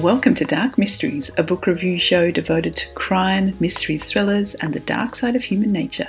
Welcome 0.00 0.34
to 0.36 0.46
Dark 0.46 0.78
Mysteries, 0.78 1.30
a 1.36 1.42
book 1.42 1.66
review 1.66 2.00
show 2.00 2.30
devoted 2.30 2.74
to 2.76 2.90
crime, 2.94 3.54
mysteries, 3.60 4.02
thrillers, 4.02 4.54
and 4.54 4.72
the 4.72 4.80
dark 4.80 5.14
side 5.14 5.36
of 5.36 5.42
human 5.42 5.72
nature. 5.72 6.08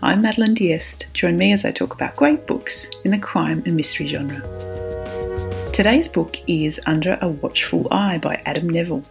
I'm 0.00 0.22
Madeleine 0.22 0.54
Diest. 0.54 1.12
Join 1.12 1.36
me 1.36 1.52
as 1.52 1.64
I 1.64 1.72
talk 1.72 1.92
about 1.92 2.14
great 2.14 2.46
books 2.46 2.88
in 3.04 3.10
the 3.10 3.18
crime 3.18 3.60
and 3.66 3.74
mystery 3.74 4.06
genre. 4.06 4.40
Today's 5.72 6.06
book 6.06 6.36
is 6.46 6.80
Under 6.86 7.18
a 7.20 7.30
Watchful 7.30 7.88
Eye 7.90 8.18
by 8.18 8.40
Adam 8.46 8.70
Nevill. 8.70 9.02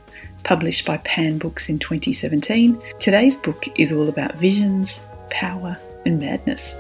Published 0.45 0.85
by 0.85 0.95
Pan 0.99 1.38
Books 1.38 1.68
in 1.68 1.77
2017, 1.77 2.82
today's 3.02 3.35
book 3.35 3.66
is 3.77 3.91
all 3.91 4.07
about 4.07 4.35
visions, 4.35 5.02
power, 5.29 5.77
and 6.05 6.21
madness. 6.21 6.73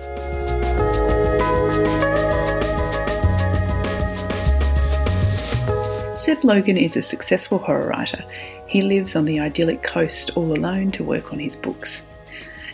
Seb 6.21 6.43
Logan 6.43 6.77
is 6.77 6.95
a 6.95 7.01
successful 7.01 7.57
horror 7.57 7.87
writer. 7.87 8.23
He 8.67 8.83
lives 8.83 9.15
on 9.15 9.25
the 9.25 9.39
idyllic 9.39 9.81
coast 9.81 10.29
all 10.35 10.55
alone 10.55 10.91
to 10.91 11.03
work 11.03 11.33
on 11.33 11.39
his 11.39 11.55
books. 11.55 12.03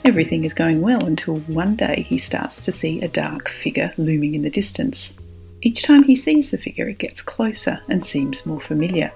Everything 0.04 0.44
is 0.44 0.54
going 0.54 0.82
well 0.82 1.06
until 1.06 1.38
one 1.38 1.78
day 1.78 2.06
he 2.10 2.18
starts 2.18 2.60
to 2.60 2.74
see 2.74 3.00
a 3.00 3.08
dark 3.08 3.48
figure 3.48 3.94
looming 3.96 4.36
in 4.36 4.42
the 4.42 4.50
distance. 4.50 5.14
Each 5.62 5.84
time 5.84 6.04
he 6.04 6.14
sees 6.14 6.52
the 6.52 6.58
figure, 6.58 6.90
it 6.90 6.98
gets 6.98 7.22
closer 7.22 7.80
and 7.88 8.06
seems 8.06 8.46
more 8.46 8.60
familiar. 8.60 9.14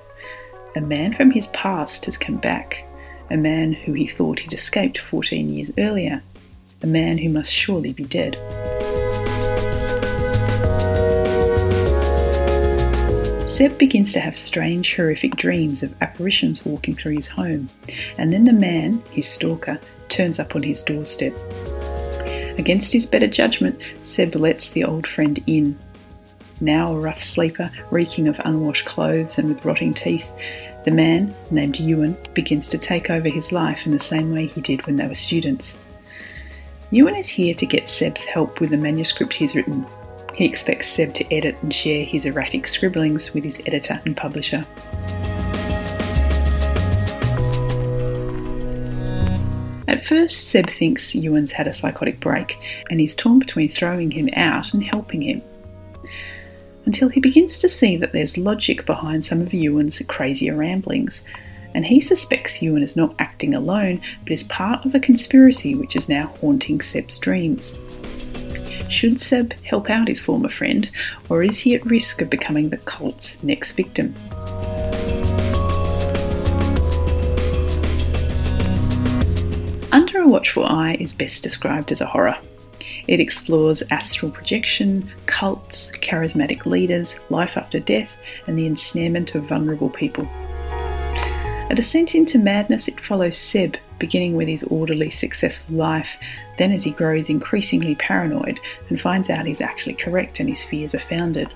A 0.78 0.82
man 0.82 1.14
from 1.14 1.32
his 1.32 1.48
past 1.48 2.06
has 2.06 2.18
come 2.18 2.38
back, 2.38 2.86
a 3.32 3.36
man 3.36 3.74
who 3.74 3.92
he 3.92 4.08
thought 4.08 4.40
he'd 4.40 4.54
escaped 4.54 5.00
14 5.00 5.52
years 5.52 5.72
earlier, 5.78 6.24
a 6.82 6.88
man 6.88 7.18
who 7.18 7.28
must 7.28 7.52
surely 7.52 7.92
be 7.92 8.06
dead. 8.06 8.38
Seb 13.62 13.78
begins 13.78 14.12
to 14.14 14.20
have 14.20 14.40
strange, 14.40 14.96
horrific 14.96 15.36
dreams 15.36 15.84
of 15.84 15.94
apparitions 16.02 16.66
walking 16.66 16.96
through 16.96 17.18
his 17.18 17.28
home, 17.28 17.70
and 18.18 18.34
then 18.34 18.46
the 18.46 18.52
man, 18.52 19.04
his 19.12 19.30
stalker, 19.30 19.80
turns 20.10 20.40
up 20.40 20.56
on 20.56 20.64
his 20.64 20.82
doorstep. 20.82 21.32
Against 22.58 22.92
his 22.92 23.06
better 23.06 23.28
judgment, 23.28 23.80
Seb 24.04 24.34
lets 24.34 24.72
the 24.72 24.84
old 24.84 25.06
friend 25.06 25.44
in. 25.46 25.78
Now 26.60 26.92
a 26.92 27.00
rough 27.00 27.24
sleeper, 27.24 27.70
reeking 27.92 28.28
of 28.28 28.42
unwashed 28.44 28.86
clothes 28.86 29.38
and 29.38 29.50
with 29.50 29.64
rotting 29.64 29.94
teeth, 29.94 30.26
the 30.84 30.90
man, 30.90 31.32
named 31.52 31.80
Ewan, 31.80 32.18
begins 32.34 32.68
to 32.72 32.80
take 32.80 33.12
over 33.12 33.30
his 33.30 33.52
life 33.52 33.86
in 33.86 33.92
the 33.92 34.00
same 34.00 34.34
way 34.34 34.48
he 34.48 34.62
did 34.62 34.88
when 34.88 34.96
they 34.96 35.06
were 35.06 35.14
students. 35.14 35.78
Ewan 36.90 37.16
is 37.16 37.28
here 37.28 37.54
to 37.54 37.68
get 37.68 37.90
Seb's 37.90 38.26
help 38.26 38.60
with 38.60 38.72
the 38.72 38.78
manuscript 38.78 39.34
he's 39.34 39.56
written, 39.56 39.86
he 40.36 40.46
expects 40.46 40.88
Seb 40.88 41.14
to 41.16 41.34
edit 41.34 41.62
and 41.62 41.74
share 41.74 42.06
his 42.06 42.26
erratic 42.26 42.68
scribblings 42.68 43.34
with 43.34 43.44
his 43.44 43.62
editor 43.66 44.00
and 44.06 44.16
publisher. 44.16 44.66
At 49.88 50.06
first, 50.06 50.48
Seb 50.48 50.70
thinks 50.70 51.14
Ewan's 51.14 51.52
had 51.52 51.68
a 51.68 51.74
psychotic 51.74 52.20
break 52.20 52.58
and 52.90 53.00
he's 53.00 53.16
torn 53.16 53.40
between 53.40 53.70
throwing 53.70 54.10
him 54.10 54.30
out 54.36 54.74
and 54.74 54.84
helping 54.84 55.22
him. 55.22 55.42
Until 56.86 57.10
he 57.10 57.20
begins 57.20 57.60
to 57.60 57.70
see 57.70 57.98
that 57.98 58.12
there's 58.12 58.38
logic 58.38 58.86
behind 58.86 59.26
some 59.26 59.42
of 59.42 59.54
Ewan's 59.54 60.02
crazier 60.08 60.56
ramblings, 60.56 61.24
and 61.76 61.86
he 61.86 62.02
suspects 62.02 62.62
Ewan 62.62 62.84
is 62.84 62.96
not 62.96 63.16
acting 63.20 63.54
alone 63.54 64.02
but 64.24 64.32
is 64.32 64.44
part 64.44 64.86
of 64.86 64.96
a 64.96 65.00
conspiracy 65.00 65.76
which 65.76 65.96
is 65.96 66.10
now 66.10 66.28
haunting 66.40 66.82
Seb's 66.82 67.20
dreams. 67.20 67.78
Should 68.92 69.22
Seb 69.22 69.54
help 69.64 69.90
out 69.90 70.10
his 70.10 70.20
former 70.20 70.50
friend, 70.50 70.90
or 71.30 71.42
is 71.44 71.58
he 71.58 71.74
at 71.76 71.86
risk 71.86 72.22
of 72.22 72.30
becoming 72.30 72.70
the 72.70 72.78
cult's 72.78 73.42
next 73.42 73.72
victim? 73.72 74.14
Under 79.94 80.20
a 80.20 80.28
Watchful 80.28 80.66
Eye 80.66 80.98
is 81.00 81.14
best 81.14 81.42
described 81.42 81.94
as 81.94 82.02
a 82.02 82.06
horror. 82.06 82.38
It 83.08 83.22
explores 83.22 83.82
astral 83.92 84.30
projection, 84.30 85.10
cults, 85.26 85.90
charismatic 86.02 86.66
leaders, 86.66 87.18
life 87.30 87.56
after 87.56 87.80
death, 87.80 88.10
and 88.46 88.60
the 88.60 88.66
ensnarement 88.66 89.36
of 89.36 89.46
vulnerable 89.46 89.90
people. 89.90 90.28
A 91.70 91.74
descent 91.74 92.14
into 92.14 92.38
madness, 92.38 92.90
it 92.90 93.00
follows 93.00 93.38
Seb, 93.38 93.78
beginning 94.02 94.36
with 94.36 94.50
his 94.50 94.64
orderly, 94.64 95.12
successful 95.12 95.76
life, 95.76 96.10
then 96.58 96.74
as 96.74 96.84
he 96.84 96.92
grows 96.92 97.30
increasingly 97.30 97.96
paranoid 97.96 98.60
and 98.90 99.00
finds 99.00 99.30
out 99.30 99.46
he's 99.46 99.62
actually 99.62 99.94
correct 99.94 100.42
and 100.42 100.50
his 100.50 100.64
fears 100.64 100.94
are 100.94 101.00
founded. 101.00 101.54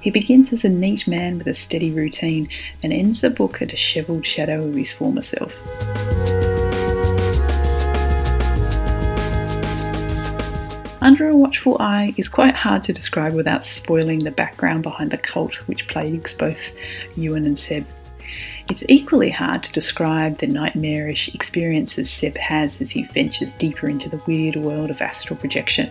He 0.00 0.10
begins 0.10 0.52
as 0.52 0.64
a 0.64 0.68
neat 0.68 1.06
man 1.06 1.38
with 1.38 1.46
a 1.46 1.54
steady 1.54 1.92
routine 1.92 2.48
and 2.82 2.92
ends 2.92 3.20
the 3.20 3.30
book 3.30 3.60
a 3.60 3.66
dishevelled 3.66 4.26
shadow 4.26 4.64
of 4.64 4.74
his 4.74 4.90
former 4.90 5.22
self. 5.22 5.52
Under 11.02 11.28
a 11.28 11.36
Watchful 11.36 11.76
Eye 11.80 12.14
is 12.16 12.28
quite 12.28 12.54
hard 12.54 12.84
to 12.84 12.92
describe 12.92 13.34
without 13.34 13.66
spoiling 13.66 14.20
the 14.20 14.30
background 14.30 14.84
behind 14.84 15.10
the 15.10 15.18
cult 15.18 15.54
which 15.66 15.88
plagues 15.88 16.32
both 16.32 16.60
Ewan 17.16 17.44
and 17.44 17.58
Seb. 17.58 17.84
It's 18.72 18.84
equally 18.88 19.28
hard 19.28 19.62
to 19.64 19.72
describe 19.74 20.38
the 20.38 20.46
nightmarish 20.46 21.28
experiences 21.34 22.10
Seb 22.10 22.38
has 22.38 22.80
as 22.80 22.90
he 22.90 23.02
ventures 23.02 23.52
deeper 23.52 23.86
into 23.86 24.08
the 24.08 24.22
weird 24.26 24.56
world 24.56 24.88
of 24.88 25.02
astral 25.02 25.38
projection. 25.38 25.90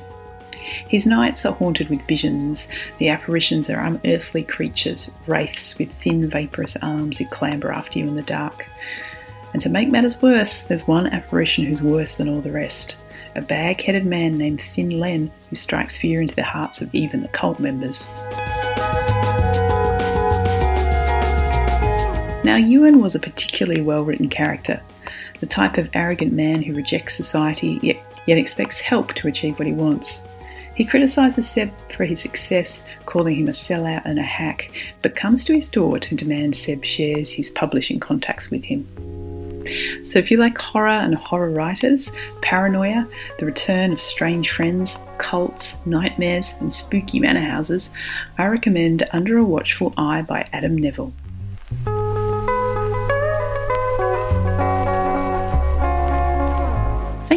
His 0.89 1.05
nights 1.05 1.45
are 1.45 1.53
haunted 1.53 1.89
with 1.89 2.01
visions. 2.07 2.67
The 2.97 3.09
apparitions 3.09 3.69
are 3.69 3.79
unearthly 3.79 4.41
creatures, 4.41 5.11
wraiths 5.27 5.77
with 5.77 5.93
thin, 6.01 6.27
vaporous 6.27 6.75
arms 6.81 7.19
who 7.19 7.25
clamber 7.25 7.71
after 7.71 7.99
you 7.99 8.07
in 8.07 8.15
the 8.15 8.23
dark. 8.23 8.65
And 9.53 9.61
to 9.61 9.69
make 9.69 9.91
matters 9.91 10.19
worse, 10.19 10.63
there's 10.63 10.87
one 10.87 11.05
apparition 11.05 11.65
who's 11.65 11.83
worse 11.83 12.15
than 12.15 12.29
all 12.29 12.41
the 12.41 12.51
rest 12.51 12.95
a 13.35 13.43
bag 13.43 13.83
headed 13.83 14.07
man 14.07 14.39
named 14.39 14.63
Thin 14.73 14.99
Len 14.99 15.31
who 15.51 15.55
strikes 15.55 15.95
fear 15.95 16.19
into 16.19 16.35
the 16.35 16.41
hearts 16.41 16.81
of 16.81 16.95
even 16.95 17.21
the 17.21 17.27
cult 17.27 17.59
members. 17.59 18.07
Now, 22.43 22.55
Ewan 22.55 23.01
was 23.01 23.13
a 23.13 23.19
particularly 23.19 23.81
well 23.81 24.03
written 24.03 24.27
character, 24.27 24.81
the 25.39 25.45
type 25.45 25.77
of 25.77 25.89
arrogant 25.93 26.33
man 26.33 26.63
who 26.63 26.73
rejects 26.73 27.15
society 27.15 27.79
yet, 27.83 27.97
yet 28.25 28.39
expects 28.39 28.79
help 28.79 29.13
to 29.13 29.27
achieve 29.27 29.59
what 29.59 29.67
he 29.67 29.73
wants. 29.73 30.21
He 30.75 30.85
criticises 30.85 31.47
Seb 31.47 31.71
for 31.95 32.05
his 32.05 32.19
success, 32.19 32.83
calling 33.05 33.37
him 33.37 33.47
a 33.47 33.51
sellout 33.51 34.01
and 34.05 34.17
a 34.17 34.23
hack, 34.23 34.71
but 35.03 35.15
comes 35.15 35.45
to 35.45 35.53
his 35.53 35.69
door 35.69 35.99
to 35.99 36.15
demand 36.15 36.55
Seb 36.55 36.83
shares 36.83 37.31
his 37.31 37.51
publishing 37.51 37.99
contacts 37.99 38.49
with 38.49 38.63
him. 38.63 38.87
So, 40.03 40.17
if 40.17 40.31
you 40.31 40.37
like 40.37 40.57
horror 40.57 40.89
and 40.89 41.13
horror 41.13 41.51
writers, 41.51 42.11
paranoia, 42.41 43.07
the 43.37 43.45
return 43.45 43.93
of 43.93 44.01
strange 44.01 44.49
friends, 44.49 44.97
cults, 45.19 45.75
nightmares, 45.85 46.55
and 46.59 46.73
spooky 46.73 47.19
manor 47.19 47.47
houses, 47.47 47.91
I 48.39 48.47
recommend 48.47 49.07
Under 49.11 49.37
a 49.37 49.45
Watchful 49.45 49.93
Eye 49.97 50.23
by 50.23 50.49
Adam 50.51 50.75
Nevill. 50.75 51.13